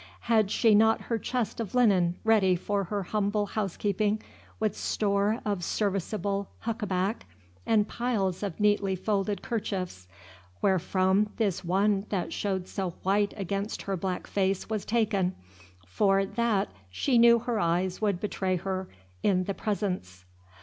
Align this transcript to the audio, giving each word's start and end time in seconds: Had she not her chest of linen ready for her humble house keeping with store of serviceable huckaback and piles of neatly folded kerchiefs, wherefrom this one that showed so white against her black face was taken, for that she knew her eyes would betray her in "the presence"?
Had 0.21 0.49
she 0.49 0.73
not 0.73 1.01
her 1.01 1.19
chest 1.19 1.59
of 1.59 1.75
linen 1.75 2.15
ready 2.23 2.55
for 2.55 2.85
her 2.85 3.03
humble 3.03 3.45
house 3.45 3.77
keeping 3.77 4.19
with 4.59 4.75
store 4.75 5.39
of 5.45 5.63
serviceable 5.63 6.49
huckaback 6.65 7.27
and 7.67 7.87
piles 7.87 8.41
of 8.41 8.59
neatly 8.59 8.95
folded 8.95 9.43
kerchiefs, 9.43 10.07
wherefrom 10.59 11.29
this 11.37 11.63
one 11.63 12.07
that 12.09 12.33
showed 12.33 12.67
so 12.67 12.89
white 13.03 13.35
against 13.37 13.83
her 13.83 13.95
black 13.95 14.25
face 14.25 14.67
was 14.71 14.85
taken, 14.85 15.35
for 15.85 16.25
that 16.25 16.69
she 16.89 17.19
knew 17.19 17.37
her 17.37 17.59
eyes 17.59 18.01
would 18.01 18.19
betray 18.19 18.55
her 18.55 18.87
in 19.21 19.43
"the 19.43 19.53
presence"? 19.53 20.25